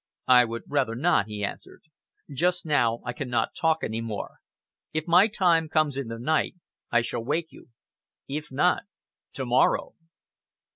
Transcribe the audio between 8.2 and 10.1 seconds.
If not to morrow!"